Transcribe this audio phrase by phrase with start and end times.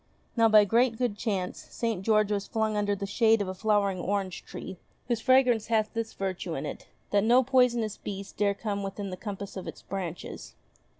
[0.35, 2.01] Now, by great good chance, St.
[2.01, 6.13] George was flung under the shade of a flowering orange tree, whose fragrance hath this
[6.13, 10.55] virtue in it, that no poisonous beast dare come within the compass of its branches.